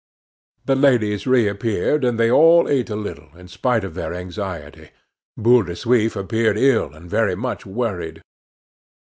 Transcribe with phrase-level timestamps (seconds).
[0.65, 4.89] The ladies reappeared, and they all ate a little, in spite of their anxiety.
[5.37, 8.23] Boule de Suif appeared ill and very much worried.